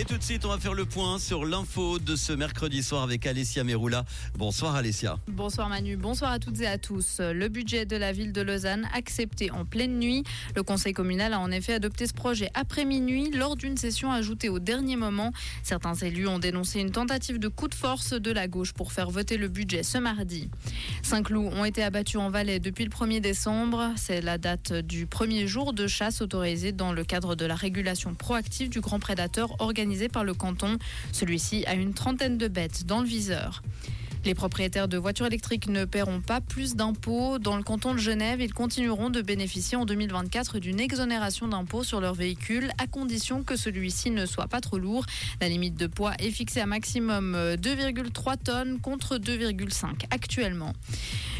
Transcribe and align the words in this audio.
Et 0.00 0.04
tout 0.06 0.16
de 0.16 0.22
suite, 0.22 0.46
on 0.46 0.48
va 0.48 0.56
faire 0.56 0.72
le 0.72 0.86
point 0.86 1.18
sur 1.18 1.44
l'info 1.44 1.98
de 1.98 2.16
ce 2.16 2.32
mercredi 2.32 2.82
soir 2.82 3.02
avec 3.02 3.26
Alessia 3.26 3.64
Meroula. 3.64 4.06
Bonsoir 4.34 4.74
Alessia. 4.74 5.18
Bonsoir 5.28 5.68
Manu, 5.68 5.98
bonsoir 5.98 6.32
à 6.32 6.38
toutes 6.38 6.58
et 6.62 6.66
à 6.66 6.78
tous. 6.78 7.20
Le 7.20 7.48
budget 7.48 7.84
de 7.84 7.98
la 7.98 8.10
ville 8.10 8.32
de 8.32 8.40
Lausanne 8.40 8.88
accepté 8.94 9.50
en 9.50 9.66
pleine 9.66 9.98
nuit. 9.98 10.24
Le 10.56 10.62
conseil 10.62 10.94
communal 10.94 11.34
a 11.34 11.38
en 11.38 11.50
effet 11.50 11.74
adopté 11.74 12.06
ce 12.06 12.14
projet 12.14 12.48
après 12.54 12.86
minuit 12.86 13.30
lors 13.30 13.56
d'une 13.56 13.76
session 13.76 14.10
ajoutée 14.10 14.48
au 14.48 14.58
dernier 14.58 14.96
moment. 14.96 15.34
Certains 15.62 15.92
élus 15.92 16.28
ont 16.28 16.38
dénoncé 16.38 16.80
une 16.80 16.92
tentative 16.92 17.38
de 17.38 17.48
coup 17.48 17.68
de 17.68 17.74
force 17.74 18.14
de 18.14 18.30
la 18.30 18.48
gauche 18.48 18.72
pour 18.72 18.92
faire 18.92 19.10
voter 19.10 19.36
le 19.36 19.48
budget 19.48 19.82
ce 19.82 19.98
mardi. 19.98 20.48
Cinq 21.02 21.28
loups 21.28 21.50
ont 21.52 21.66
été 21.66 21.82
abattus 21.82 22.20
en 22.20 22.30
Valais 22.30 22.58
depuis 22.58 22.84
le 22.84 22.90
1er 22.90 23.20
décembre. 23.20 23.90
C'est 23.96 24.22
la 24.22 24.38
date 24.38 24.72
du 24.72 25.04
premier 25.04 25.46
jour 25.46 25.74
de 25.74 25.86
chasse 25.86 26.22
autorisé 26.22 26.72
dans 26.72 26.94
le 26.94 27.04
cadre 27.04 27.34
de 27.34 27.44
la 27.44 27.54
régulation 27.54 28.14
proactive 28.14 28.70
du 28.70 28.80
grand 28.80 28.98
prédateur 28.98 29.60
organisé 29.60 29.89
par 30.08 30.24
le 30.24 30.34
canton. 30.34 30.78
Celui-ci 31.12 31.64
a 31.66 31.74
une 31.74 31.94
trentaine 31.94 32.38
de 32.38 32.48
bêtes 32.48 32.86
dans 32.86 33.00
le 33.00 33.06
viseur. 33.06 33.62
Les 34.26 34.34
propriétaires 34.34 34.86
de 34.86 34.98
voitures 34.98 35.24
électriques 35.24 35.66
ne 35.68 35.86
paieront 35.86 36.20
pas 36.20 36.42
plus 36.42 36.76
d'impôts. 36.76 37.38
Dans 37.38 37.56
le 37.56 37.62
canton 37.62 37.94
de 37.94 37.98
Genève, 37.98 38.42
ils 38.42 38.52
continueront 38.52 39.08
de 39.08 39.22
bénéficier 39.22 39.78
en 39.78 39.86
2024 39.86 40.58
d'une 40.58 40.78
exonération 40.78 41.48
d'impôts 41.48 41.84
sur 41.84 42.02
leur 42.02 42.12
véhicule, 42.12 42.70
à 42.76 42.86
condition 42.86 43.42
que 43.42 43.56
celui-ci 43.56 44.10
ne 44.10 44.26
soit 44.26 44.46
pas 44.46 44.60
trop 44.60 44.78
lourd. 44.78 45.06
La 45.40 45.48
limite 45.48 45.74
de 45.74 45.86
poids 45.86 46.12
est 46.18 46.30
fixée 46.30 46.60
à 46.60 46.66
maximum 46.66 47.34
2,3 47.34 48.36
tonnes 48.36 48.78
contre 48.80 49.16
2,5 49.16 50.04
actuellement. 50.10 50.74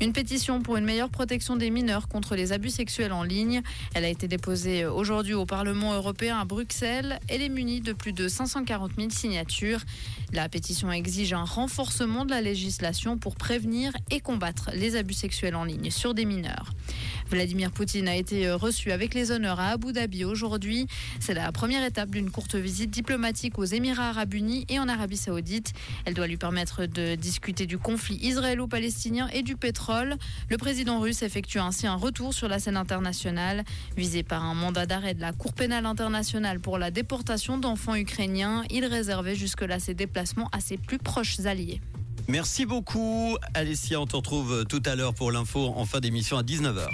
Une 0.00 0.12
pétition 0.12 0.60
pour 0.60 0.76
une 0.76 0.84
meilleure 0.84 1.08
protection 1.08 1.56
des 1.56 1.70
mineurs 1.70 2.08
contre 2.08 2.34
les 2.34 2.52
abus 2.52 2.70
sexuels 2.70 3.12
en 3.12 3.22
ligne. 3.22 3.62
Elle 3.94 4.04
a 4.04 4.08
été 4.08 4.28
déposée 4.28 4.86
aujourd'hui 4.86 5.34
au 5.34 5.46
Parlement 5.46 5.94
européen 5.94 6.38
à 6.38 6.44
Bruxelles. 6.44 7.20
Elle 7.28 7.42
est 7.42 7.48
munie 7.48 7.80
de 7.80 7.92
plus 7.92 8.12
de 8.12 8.28
540 8.28 8.92
000 8.96 9.10
signatures. 9.10 9.80
La 10.32 10.48
pétition 10.48 10.90
exige 10.90 11.32
un 11.32 11.44
renforcement 11.44 12.24
de 12.24 12.30
la 12.30 12.40
législation 12.40 13.18
pour 13.18 13.36
prévenir 13.36 13.92
et 14.10 14.20
combattre 14.20 14.70
les 14.74 14.96
abus 14.96 15.14
sexuels 15.14 15.54
en 15.54 15.64
ligne 15.64 15.90
sur 15.90 16.14
des 16.14 16.24
mineurs. 16.24 16.72
Vladimir 17.34 17.72
Poutine 17.72 18.06
a 18.06 18.14
été 18.14 18.48
reçu 18.52 18.92
avec 18.92 19.12
les 19.12 19.32
honneurs 19.32 19.58
à 19.58 19.70
Abu 19.70 19.92
Dhabi 19.92 20.24
aujourd'hui. 20.24 20.86
C'est 21.18 21.34
la 21.34 21.50
première 21.50 21.84
étape 21.84 22.10
d'une 22.10 22.30
courte 22.30 22.54
visite 22.54 22.90
diplomatique 22.90 23.58
aux 23.58 23.64
Émirats 23.64 24.10
arabes 24.10 24.34
unis 24.34 24.64
et 24.68 24.78
en 24.78 24.88
Arabie 24.88 25.16
saoudite. 25.16 25.72
Elle 26.04 26.14
doit 26.14 26.28
lui 26.28 26.36
permettre 26.36 26.86
de 26.86 27.16
discuter 27.16 27.66
du 27.66 27.76
conflit 27.76 28.14
israélo-palestinien 28.22 29.26
et 29.32 29.42
du 29.42 29.56
pétrole. 29.56 30.14
Le 30.48 30.58
président 30.58 31.00
russe 31.00 31.22
effectue 31.22 31.58
ainsi 31.58 31.88
un 31.88 31.96
retour 31.96 32.32
sur 32.32 32.46
la 32.46 32.60
scène 32.60 32.76
internationale, 32.76 33.64
visé 33.96 34.22
par 34.22 34.44
un 34.44 34.54
mandat 34.54 34.86
d'arrêt 34.86 35.14
de 35.14 35.20
la 35.20 35.32
Cour 35.32 35.54
pénale 35.54 35.86
internationale 35.86 36.60
pour 36.60 36.78
la 36.78 36.92
déportation 36.92 37.58
d'enfants 37.58 37.96
ukrainiens. 37.96 38.62
Il 38.70 38.84
réservait 38.84 39.34
jusque-là 39.34 39.80
ses 39.80 39.94
déplacements 39.94 40.48
à 40.52 40.60
ses 40.60 40.76
plus 40.76 40.98
proches 40.98 41.40
alliés. 41.40 41.80
Merci 42.28 42.64
beaucoup, 42.64 43.36
Alessia. 43.52 44.00
On 44.00 44.06
te 44.06 44.16
retrouve 44.16 44.64
tout 44.64 44.82
à 44.86 44.94
l'heure 44.94 45.14
pour 45.14 45.30
l'info 45.30 45.72
en 45.76 45.84
fin 45.84 46.00
d'émission 46.00 46.38
à 46.38 46.42
19h. 46.42 46.86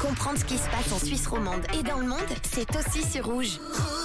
Comprendre 0.00 0.38
ce 0.38 0.44
qui 0.44 0.56
se 0.56 0.68
passe 0.70 0.92
en 0.92 1.04
Suisse 1.04 1.26
romande 1.26 1.62
et 1.78 1.82
dans 1.82 1.98
le 1.98 2.06
monde, 2.06 2.18
c'est 2.52 2.68
aussi 2.76 3.02
sur 3.10 3.26
Rouge. 3.26 3.58
Rouge 3.58 3.99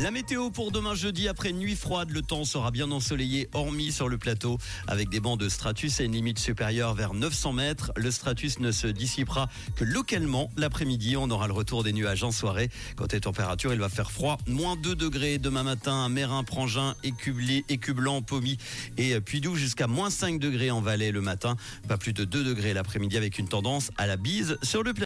la 0.00 0.10
météo 0.12 0.50
pour 0.50 0.70
demain 0.70 0.94
jeudi, 0.94 1.28
après 1.28 1.52
nuit 1.52 1.74
froide, 1.74 2.10
le 2.10 2.22
temps 2.22 2.44
sera 2.44 2.70
bien 2.70 2.90
ensoleillé, 2.90 3.48
hormis 3.52 3.90
sur 3.90 4.08
le 4.08 4.16
plateau, 4.16 4.58
avec 4.86 5.08
des 5.08 5.18
bancs 5.18 5.38
de 5.38 5.48
stratus 5.48 6.00
à 6.00 6.04
une 6.04 6.12
limite 6.12 6.38
supérieure 6.38 6.94
vers 6.94 7.14
900 7.14 7.52
mètres. 7.52 7.92
Le 7.96 8.10
stratus 8.10 8.60
ne 8.60 8.70
se 8.70 8.86
dissipera 8.86 9.48
que 9.76 9.84
localement 9.84 10.50
l'après-midi. 10.56 11.16
On 11.16 11.30
aura 11.30 11.48
le 11.48 11.52
retour 11.52 11.82
des 11.82 11.92
nuages 11.92 12.22
en 12.22 12.30
soirée. 12.30 12.70
Quant 12.96 13.06
aux 13.12 13.20
températures, 13.20 13.72
il 13.72 13.80
va 13.80 13.88
faire 13.88 14.12
froid. 14.12 14.38
Moins 14.46 14.76
2 14.76 14.94
degrés 14.94 15.38
demain 15.38 15.64
matin 15.64 16.04
à 16.04 16.08
Mérin, 16.08 16.44
Prangin, 16.44 16.94
Écublé, 17.02 17.64
Écublanc, 17.68 18.22
Pommy 18.22 18.56
et 18.98 19.20
Puydou, 19.20 19.56
jusqu'à 19.56 19.88
moins 19.88 20.10
5 20.10 20.38
degrés 20.38 20.70
en 20.70 20.80
Valais 20.80 21.10
le 21.10 21.20
matin. 21.20 21.56
Pas 21.88 21.98
plus 21.98 22.12
de 22.12 22.24
2 22.24 22.44
degrés 22.44 22.72
l'après-midi 22.72 23.16
avec 23.16 23.38
une 23.38 23.48
tendance 23.48 23.90
à 23.96 24.06
la 24.06 24.16
bise 24.16 24.58
sur 24.62 24.82
le 24.82 24.94
plateau. 24.94 24.96